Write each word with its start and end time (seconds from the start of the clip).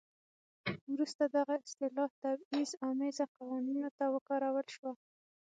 وروسته 0.93 1.23
دغه 1.35 1.53
اصطلاح 1.65 2.09
تبعیض 2.23 2.71
امیزه 2.89 3.25
قوانینو 3.37 3.89
ته 3.97 4.05
وکارول 4.15 4.67
شوه. 4.75 4.91